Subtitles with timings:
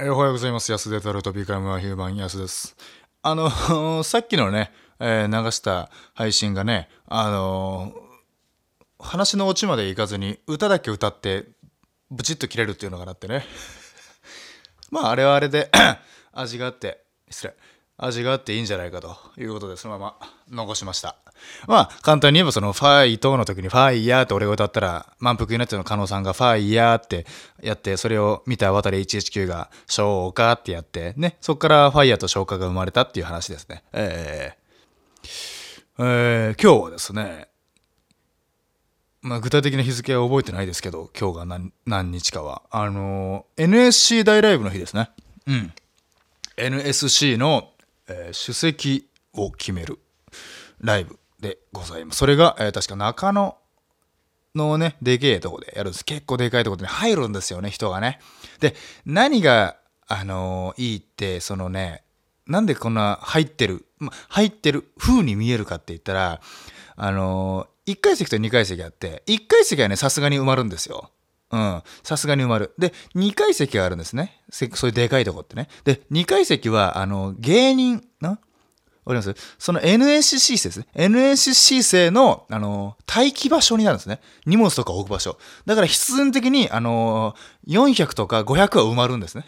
[0.00, 0.70] はようございます。
[0.70, 2.76] 安田太郎とビカムはヒューマン安です。
[3.20, 7.92] あの、 さっきのね、えー流した配信がね、あの
[9.00, 11.48] 話のオチまで行かずに歌だけ歌って
[12.12, 13.44] ブチッと切れるっていうのがあってね。
[14.92, 15.68] まああれはあれで
[16.32, 17.56] 味があって、失礼。
[17.98, 21.16] 味があっていいんじゃないかということでそのまま残しました。
[21.66, 27.26] まあ簡単に言えばそのファイトの時にファイヤーって俺が歌ったら満腹になっちゃうの加納さんがファイヤーって
[27.60, 33.82] やってそれを見た渡り119が消化ってやってねそこからファイヤーと消化が生まれたっていう話ですね。
[33.92, 35.98] えー。
[35.98, 36.62] えー。
[36.62, 37.48] 今日はですね
[39.20, 42.62] まあ、具体的な日付は覚えてないですけど今日が何何日かは。
[42.70, 45.10] あの NSC 大ライブの日ですね。
[45.48, 45.72] うん。
[46.56, 47.70] NSC の、
[48.08, 49.98] えー主席を決める
[50.80, 52.18] ライブでございます。
[52.18, 53.56] それが、えー確か中野
[54.54, 56.04] のねでけえとこでやるんです。
[56.04, 58.18] 結構でかいとこで、ね、入るんですよね人がね。
[58.60, 58.74] で
[59.06, 59.76] 何が
[60.06, 62.02] あのーいいってそのね
[62.46, 66.40] なんでこんな入ってる、ま、入ってる風に見えるかって言ったら
[66.96, 71.10] あのー、1階席と2階席あって1階席はねさすがに埋まるんですよ。
[71.50, 71.82] うん。
[72.02, 72.74] さすがに埋まる。
[72.78, 74.42] で、2階席があるんですね。
[74.50, 75.68] そういうでかいとこってね。
[75.84, 78.40] で、2階席は、あの、芸人、なわか
[79.08, 79.34] ります？
[79.58, 80.86] その NSC 生ですね。
[80.94, 84.20] NSC 生の、あの、待機場所になるんですね。
[84.44, 85.38] 荷物とか置く場所。
[85.64, 87.34] だから必然的に、あの、
[87.66, 89.46] 400とか500は埋まるんですね。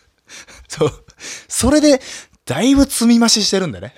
[0.68, 1.04] そう。
[1.48, 2.02] それで、
[2.44, 3.94] だいぶ積み増ししてるんだね。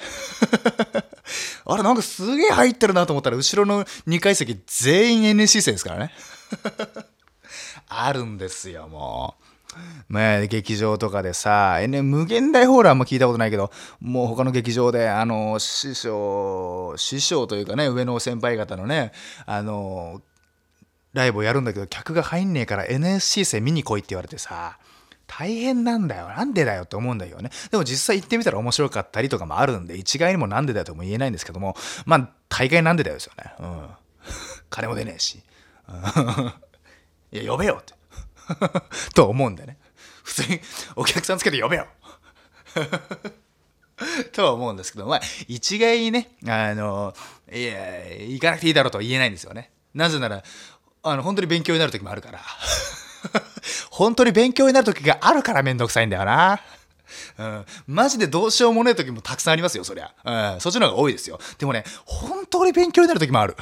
[1.67, 6.13] あれ、なんかすげえ入ってるなと思ったら、後ろの2階席全員 NSC 生ですからね。
[8.01, 9.45] あるんですよ、もう。
[10.09, 19.13] まあ、劇場とかでさ、N、無限大ホールはあんま聞いたことないけど、もう他の劇場で、あの、師匠、師匠というかね、上の先輩方のね、
[19.47, 20.20] あの、
[21.15, 24.79] ライブをやるんだけど、客が入んねえから NSC 生見に来いって言われてさ、
[25.27, 26.29] 大変なんだよ。
[26.29, 27.51] なんでだよって思うんだよね。
[27.70, 33.52] でも実際行ってみたら面白かったりとかもあるんで、一概にもなんでだよとも言えないんですけども、まあ、大概なんでだよですよね。
[33.61, 33.89] うん。
[34.69, 35.42] 金も出ねえし。
[35.89, 36.52] うん
[37.33, 37.95] いや、呼べよって。
[39.15, 39.79] と思うんだよね。
[40.23, 40.61] 普通に
[40.97, 41.87] お客さんつけて呼べよ。
[44.33, 47.15] とは思うんですけど、まあ、一概にね、あの、
[47.53, 49.70] いや、行かなくていいだろうとは言えないんですよね。
[49.95, 50.43] なぜなら、
[51.03, 52.41] あの、本当に勉強になる時もあるから。
[53.91, 56.61] 本当に勉強になる時があるからめんどくさいんだよな。
[57.39, 60.13] うん、マジでどうしようもねえ時もたくさんありますよ、そりゃ。
[60.25, 61.39] うん、そっちの方が多いですよ。
[61.59, 63.57] でもね、本当に勉強になる時もある。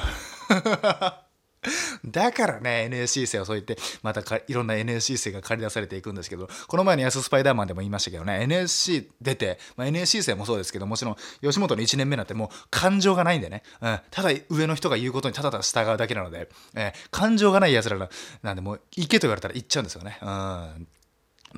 [2.05, 18.09] だからね NSC 生はそう言ってまたいろんな NSC 生が借り出されていくんですけどこの前の「安スパイダーマン」でも言いましたけどね NSC 出て、まあ、NSC 生もそうですけどもちろん吉本の1年目なんてもう感情がないんでね、うん、ただ上の人が言うことにただただ従うだけなので、えー感情がないやつらな
[18.41, 20.17] なんでもう行けと言われたら行っちゃうんですよね。
[20.21, 20.87] うん。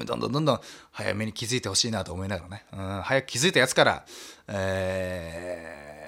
[0.05, 4.05] どんどんどんどん早めに気づいてほしいなと思いながらね、うん、早く気づいたやつから、
[4.47, 6.02] えー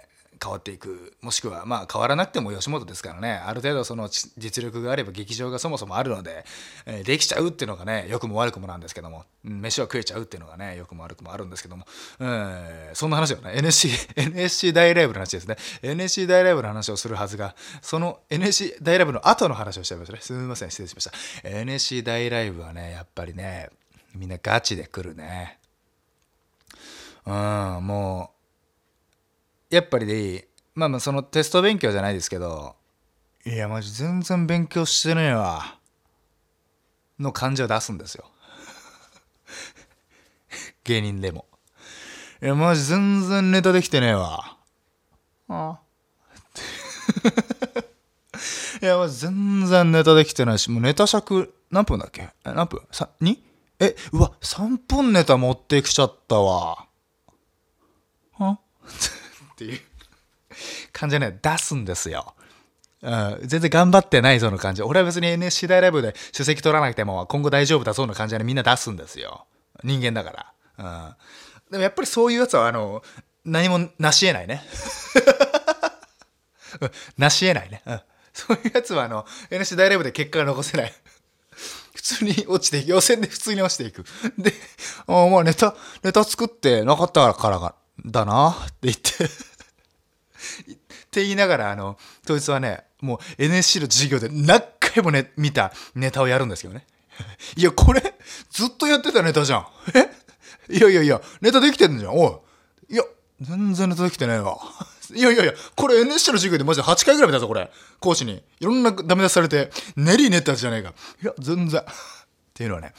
[0.45, 3.31] 変わっていくもしくはまあ変わらなくても吉本ですからね。
[3.33, 6.45] ある程度その実力があれば劇場がそもそもあるので、
[6.85, 9.25] えーできちゃうっていうのがね良くも悪くもなんですけども。
[9.43, 11.85] うん飯は食えちゃうっていうのがね良くも悪くもあるんですけども、
[12.19, 15.57] えーそんな話をね NSC, NSC 大ライブの話ですね。
[15.81, 20.19] NSC 大ライブの話をするはずがその NSC 大ライブの後の話をしちゃいましたね。
[20.21, 21.05] すみません失礼しまし
[21.41, 21.49] た。
[21.49, 23.69] NSC 大ライブはねやっぱりね
[24.13, 25.59] みんなガチで来るね。
[27.25, 27.33] うん
[27.81, 28.34] もう
[29.69, 30.43] やっぱりでいい
[30.75, 32.75] まあまあそのテスト勉強じゃないですけど
[33.45, 35.77] いやマジ全然勉強してねえわ。
[37.19, 38.29] の感じを出すんですよ。
[40.83, 41.45] 芸人でも。
[42.41, 44.57] いやマジ全然ネタできてねえわ。
[45.47, 45.79] あ
[48.81, 52.23] いやマジ全然ネタできてないしもうネタ尺何分だっけ？
[52.23, 52.81] え何分？
[52.91, 53.37] さ 2?
[53.79, 56.87] えうわ3分ネタ持ってきちゃったわ。
[58.37, 58.59] は
[59.55, 59.79] っていう。
[60.91, 62.33] 感じでね出すんですよ。
[63.01, 64.81] うん、全然頑張ってないその感じ。
[64.81, 69.45] 俺は別に NSC 大ライブで主席取らなくても今後大丈夫だそうな感じでみんな出すんですよ。
[69.83, 71.15] 人間だから、
[71.67, 73.03] うん、でもやっぱりそういうやつはあの
[73.43, 74.63] 何もなし得ないね。
[76.81, 76.91] うん。
[77.17, 78.01] なし得ないね、うん、
[78.33, 80.93] そういうやつはあの NSC 大ライブで結果が残せない。
[81.93, 82.89] 普通に落ちていく。
[82.89, 84.03] 予選で普通に落ちていく。
[84.37, 84.53] で
[85.07, 87.75] あまあネタネタ作ってなかったからか。
[88.03, 89.25] だなって言って。
[89.25, 89.27] っ
[91.11, 96.85] て言いながらあの当日はねもう NSC の授業で何回もね見たネタをやるんですけどね。
[97.55, 98.01] いやこれ
[98.49, 99.67] ずっとやってたネタじゃん。
[99.93, 100.75] え？
[100.75, 102.17] いやいやいやネタできてんじゃん。
[102.17, 102.43] お
[102.89, 102.93] い。
[102.93, 103.03] いや
[103.39, 104.57] 全然ネタできてないわ。
[105.13, 107.71] いやいやいやこれ NSC の授業でマジで8回ぐらい見たぞこれ。
[107.99, 108.43] 講師に。
[108.59, 110.93] いろんなダメ出しされて練り練ったじゃないか。
[111.23, 111.81] いや全然。
[112.55, 112.93] っていうのはね、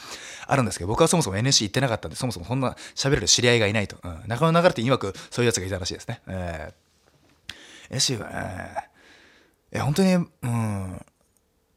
[0.47, 3.97] あるんですけど、僕はそもそも NSC 行ってなかったんで、そもそもそんな喋れる知り合いがいないと。
[4.05, 6.21] うん、中野流れって曰くそういうやつがいたらしいですね。
[6.27, 7.55] えー、
[7.89, 8.91] NSC はね、
[9.73, 11.07] いや、本当に、うん、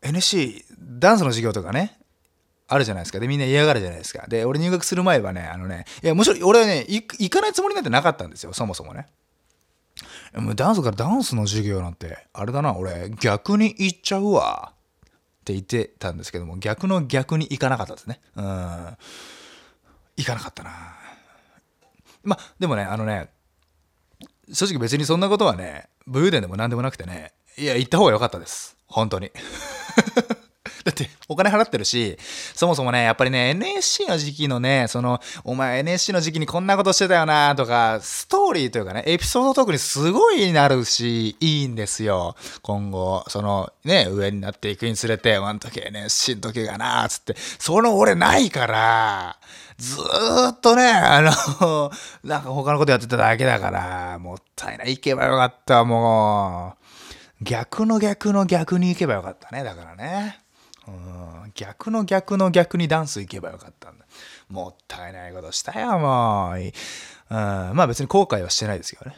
[0.02, 1.98] NSC、ダンスの授業とかね、
[2.68, 3.20] あるじゃないですか。
[3.22, 4.28] で、みんな嫌がるじゃないですか。
[4.28, 9.08] で、俺入学する前はね、あのね、いや、むしろん俺はね、行かないつもりなんてなかったんですよ、そもそもね。
[10.36, 14.74] もうダンスからダンスの授業なんて、あれだな、俺、逆に行っちゃうわ。
[15.50, 18.22] って言ってたんですけども、逆の逆に行かなかったですね。
[18.36, 18.44] うん。
[20.18, 20.72] 行かなかったな。
[22.24, 23.30] まあ、でもね、あのね、
[24.54, 28.78] 正直別にそんなことはね、武勇伝でも何でもなくてね、いや、行った方が良かったです。
[28.88, 29.32] 本当に。
[30.90, 32.18] だってお金払ってるし、
[32.54, 42.36] そもそもね、やっぱりね、NSC の時期のね、その、お前 NSC の時期にこんなことしてたよなとか、ストーリーというかね、エピソードトークにすごいなるし、いいんですよ。
[42.64, 49.38] 今後、その、ね、上になっていくにつれて、あの時 NSC の時がなつって、その俺ないから、
[49.78, 51.92] ずーっとね、あの、
[52.24, 54.92] なんか他のことやってただけだから、もったいない。
[54.92, 56.80] 行けばよかった、もう。
[57.42, 60.40] 逆の逆の逆に行けばよかったね、だからね。
[60.90, 64.06] うん逆の逆の逆にダンス行けばよかったんだ。
[64.50, 66.58] もったいないことしたよ、もう。
[66.58, 67.36] うん、
[67.76, 69.16] まあ別に後悔はしてないですけどね。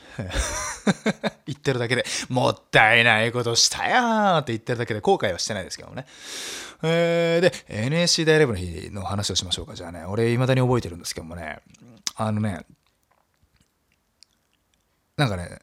[1.47, 6.05] 言ってるだけで、もったいないことしたよって言ってるだけで後悔はしてないですけどね。
[6.83, 7.53] えー、で、
[7.85, 9.75] NSC 大ライブの日の話をしましょうか。
[9.75, 11.59] じゃあね、俺未だに覚えてるんですけどもね、
[12.15, 12.65] あのね、
[15.15, 15.59] なんかね、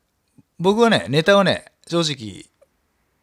[0.58, 2.46] 僕はね、ネタをね、正直、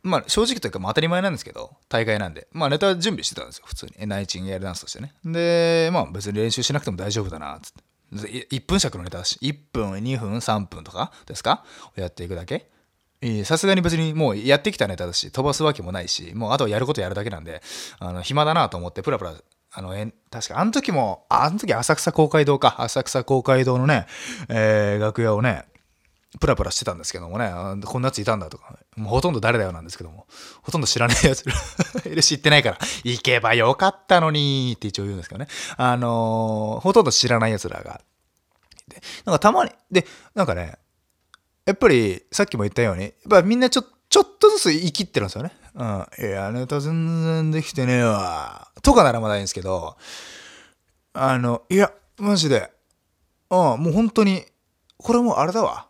[0.06, 4.08] まあ正直というかま当たり前なんですけど、大会なんで、まあネタ準備してたんですよ、普通に。
[4.08, 5.14] ナイチンゲールダンスとしてね。
[5.26, 7.84] で、まあ別に練習しなくても大丈夫だな、つって。
[8.56, 11.66] 1分尺のネタだし、1分、2分、3分とかですか？
[11.96, 12.70] やっていくだけ。
[13.44, 17.64] さすがに別にもうやってきたネタだし、飛ばすわけもないし、もうあとはやることやるだけなんで、
[17.98, 19.34] あの暇だなと思って、プラプラ、
[19.74, 24.06] あの、え確かあの時も、あの時浅草公会堂か、浅草公会堂のね、
[24.50, 25.66] えー、楽屋をね、
[26.40, 27.52] プラプラしてたんですけどもね、
[27.86, 30.28] こんなやついたんだとか、もうほとんど誰だよなんですけども、
[30.62, 31.46] ほとんど知らないやつ、
[32.22, 35.48] 知ってないから、行けばよかったのにって一応言うんですけどね。
[35.78, 38.02] あのー、ほとんど知らない奴らが。
[38.88, 40.78] で、なんかたまに、で、なんかね、
[41.66, 45.52] やっぱりさっきも言ったように、やっぱみんなちょちょっとずつ生きってるんですよね。
[45.74, 46.08] うん。
[46.20, 48.70] いや、ネタ全然できてねえわ。
[48.82, 49.98] とかならまだいいんですけど、
[51.14, 52.72] あの、いや、マジで、
[53.50, 54.46] うん、もう本当に、
[54.98, 55.88] これもうあれだわ。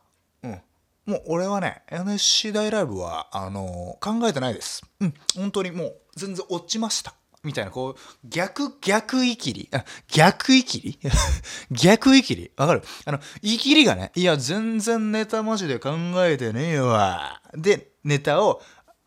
[1.06, 4.84] もう俺はね、NSC 大ライブは、あのー、考えてないです。
[5.00, 7.14] うん、本当にもう全然落ちました。
[7.44, 9.70] みたいな、こう、逆、逆いきり
[10.08, 11.00] 逆いきり？
[11.70, 12.52] 逆いきり？
[12.58, 12.82] わかる？
[13.06, 15.92] あの、いきりがね、いや、全然ネタマジで考
[16.26, 17.40] えてねえわ。
[17.54, 18.64] で、ネタを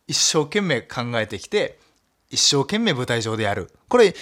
[0.06, 1.80] 一生懸命考えてきて、
[2.30, 3.72] 一生懸命舞台上でやる。
[3.88, 4.14] これ、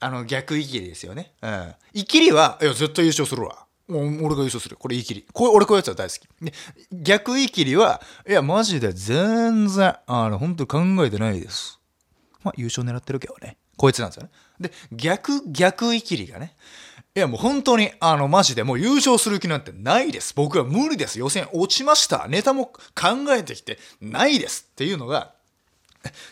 [0.00, 1.32] あの、逆いきりですよね。
[1.40, 1.74] うん。
[1.92, 3.65] いきりは、いや、絶対優勝するわ。
[3.88, 4.76] もう俺が優勝する。
[4.76, 5.26] これ言い切り。
[5.32, 6.28] これ、俺こういうやつは大好き。
[6.40, 6.52] で、
[6.92, 11.78] 逆言い切りは、いや、マジで全然、あの、本当に考えてないです。
[12.42, 13.58] まあ、優勝狙ってるけどね。
[13.76, 14.30] こいつなんですよね。
[14.58, 16.56] で、逆、逆言い切りがね。
[17.14, 20.34] いや、もう本当に、あの、マジでもう優勝する気なんてないです。
[20.34, 21.18] 僕は無理です。
[21.18, 22.26] 予選落ちました。
[22.28, 22.80] ネタも考
[23.30, 24.68] えてきてないです。
[24.72, 25.34] っていうのが、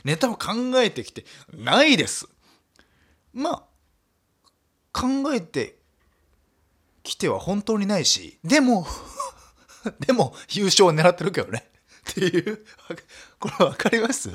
[0.05, 0.53] ネタも考
[0.83, 2.29] えてきてないです。
[3.33, 3.63] まあ、
[4.93, 5.79] 考えて
[7.05, 8.87] 来ては本当にないし、でも
[10.01, 11.71] でも優勝を狙ってるけどね。
[12.11, 12.65] っていう、
[13.39, 14.29] これわかります？
[14.29, 14.33] い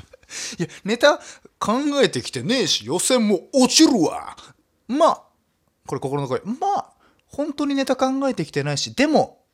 [0.62, 1.18] や、ネタ
[1.58, 4.36] 考えてきてねえし、予選も落ちるわ。
[4.88, 5.22] まあ、
[5.86, 6.40] これ心の声。
[6.44, 6.92] まあ、
[7.26, 9.44] 本当にネタ考えてきてないし、でも、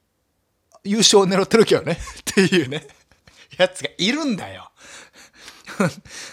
[0.85, 1.99] 優勝を狙ってるけどね。
[2.20, 2.87] っていうね、
[3.58, 4.70] やつがいるんだよ。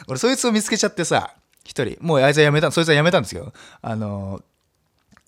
[0.08, 1.36] 俺、そいつを見つけちゃってさ、
[1.66, 4.44] 一人、もうあいつは辞めた、そいつは辞めたんですけど、あのー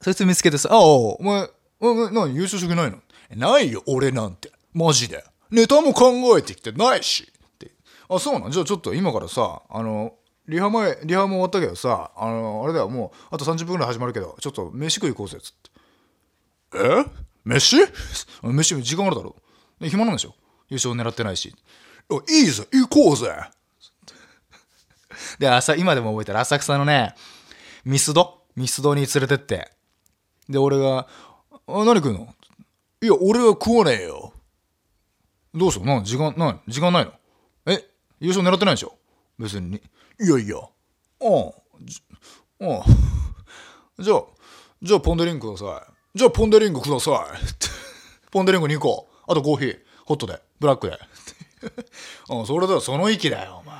[0.06, 3.00] そいつ見つけてさ、ああ、お前、お前、優勝色ないの？
[3.36, 4.52] ないよ、俺なんて。
[4.72, 5.24] マジで。
[5.50, 7.34] ネタも考えてきてないし。
[7.44, 7.72] って。
[8.08, 8.52] あ、そうなん？
[8.52, 10.14] じゃあちょっと今からさ、あの、
[10.48, 15.72] リハ前、リハも終わったけどさ、あの、あれだよ、もう、あと30分ぐらい始まるけど、ちょっと飯食い行こうぜ、つって。
[16.76, 17.06] え？
[17.44, 17.78] 飯？
[18.44, 19.36] 飯、時間あるだろ。
[19.82, 20.36] 暇なんでしょ？
[20.70, 21.48] 優勝狙ってないし。
[22.30, 23.34] いいぜ、行こうぜ。
[25.40, 27.16] で、朝、今でも覚えてる浅草のね、
[27.84, 28.44] ミスド？
[28.56, 29.72] ミスドに連れてって、
[30.50, 31.08] で、俺が、
[31.68, 32.28] あ、何食うの？
[33.02, 34.34] いや、俺は食わねえよ。
[35.54, 35.86] どうした？
[35.86, 37.12] な時間、な時間ないの？
[37.66, 37.84] え？
[38.20, 38.98] 優勝狙ってないでしょ？
[39.40, 39.82] 別に。
[40.20, 40.58] いやいや。
[40.58, 40.64] あ
[41.22, 42.86] あ、ああ。
[44.02, 44.24] じゃあ、
[44.82, 46.18] じゃあポンデリングください。
[46.18, 47.16] じゃあポンデリングください。
[48.32, 49.08] ポンデリング2個。
[49.28, 49.80] あとコーヒー。
[50.06, 50.42] ホットで。
[50.60, 50.94] ブラックで。
[52.30, 52.80] ああ、それだ。
[52.82, 53.76] その息だよ、お前。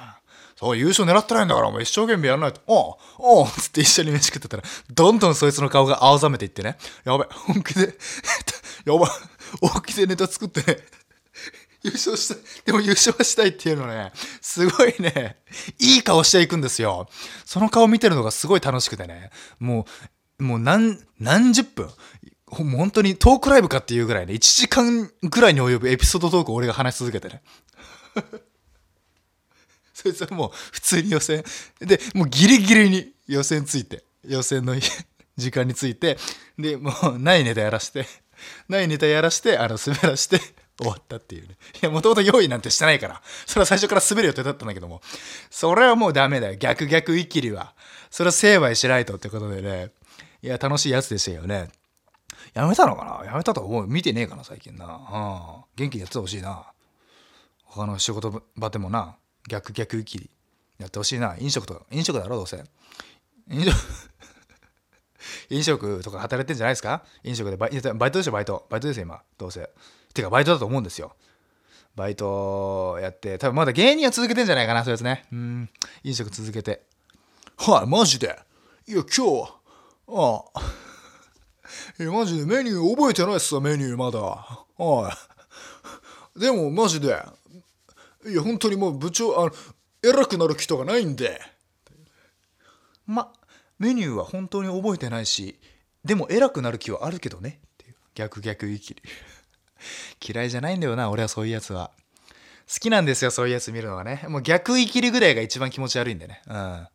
[0.56, 2.62] そう、優勝狙ってないんだから、お前一生懸命やらないと。
[2.68, 6.78] おうおうつって一緒に飯食ってたら、どんどんそいつの顔が青ざめていってね。
[7.04, 7.94] やばい、本気で、
[8.86, 9.10] やばい、
[9.62, 10.78] 大きでネタ作ってね。
[11.84, 12.38] 優勝したい。
[12.66, 15.38] でも優勝したいっていうのね、すごいね、
[15.80, 17.08] いい顔していくんですよ。
[17.46, 19.30] その顔見てるのがすごい楽しくてね。
[19.60, 19.86] も
[20.40, 21.90] う、もう何、何十分
[22.64, 27.42] もう本当にトークライブかっていうぐらいね、1時間ぐらいに及ぶエピソードトークを俺が話し続けてね。
[30.06, 31.44] そいつはもう普通に予選。
[31.80, 34.76] で、もうギリギリに予選ついて、予選の
[35.38, 36.18] 時間について、
[36.60, 38.06] で、もうないネタやらして、
[38.70, 40.40] ないネタやらして、あの、滑らして、
[40.78, 41.56] 終わったっていうね。
[41.82, 43.22] いや、もともと用意なんてしてないから。
[43.46, 45.02] それは最初から滑る予定だったんだけども。
[45.50, 46.56] それはもうダメだよ。
[46.56, 47.74] 逆逆イキリは。
[48.12, 49.92] それは成敗しないとってことでね。
[50.44, 51.70] いや、楽しいやつでしたよね。
[52.54, 53.26] やめたのかな？
[53.26, 53.88] やめたと思う。
[53.88, 54.86] 見てねえかな、最近な。
[54.86, 55.64] うん。
[55.78, 56.66] 元気にやってほしいな。
[57.64, 59.16] 他の仕事場でもな、
[59.48, 60.30] 逆逆イキリ。
[60.80, 61.36] やってほしいな。
[61.40, 62.64] 飲食とか、飲食だろ、どうせ。
[63.50, 63.76] 飲食
[65.50, 67.04] 飲食とか働いてんじゃないですか？
[67.24, 68.66] 飲食でバイバイトでしょ、バイト。
[68.70, 69.22] バイトですよ、今。
[69.38, 69.70] どうせ。
[70.14, 71.16] てか、バイトだと思うんですよ。
[71.96, 75.26] バイトやって、多分まだ芸人は続けてんじゃないかな、そういうやつね。
[75.32, 75.70] うん。
[76.04, 76.84] 飲食続けて。
[77.58, 78.38] はい、マジで。
[78.88, 79.54] いや、今日、
[80.10, 80.62] ああ。
[82.00, 84.20] いや、マジでメニュー覚えてないっすわ、メニューまだ。
[84.78, 85.18] は
[86.36, 86.40] い。
[86.40, 87.16] でも、マジで。
[88.26, 89.52] いや、本当にもう部長、あの、
[90.04, 91.40] 偉くなる気とかないんで。
[93.06, 93.32] ま、
[93.78, 95.60] メニューは本当に覚えてないし、
[96.04, 97.60] でも偉くなる気はあるけどね。
[97.66, 97.96] っていう。
[98.16, 99.02] 逆逆言い切り。
[100.34, 101.92] 嫌いじゃないんだよな、俺はそういうやつは。
[102.68, 104.26] 好きなんですよ、そういうやつ見るのがね。
[104.28, 106.42] もう逆言い切りぐらいが一番気持ち悪いんでね。
[106.48, 106.56] うん。
[106.56, 106.90] や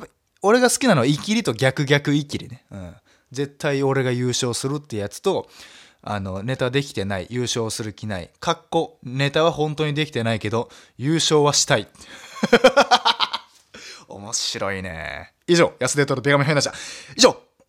[0.00, 0.06] っぱ、
[0.42, 2.64] 俺が好きなのは言い切りと逆逆言い切りね。
[2.70, 2.96] うん。
[3.30, 5.48] 絶対俺が優勝するってやつと、
[6.02, 8.30] あの、ネタできてない、優勝する気ない。
[8.40, 10.68] かっこ、ネタは本当にできてないけど、
[10.98, 11.86] 優勝はしたい。
[14.08, 15.32] 面白いね。
[15.46, 16.74] 以上、安手との手紙編でした。
[17.16, 17.40] 以上、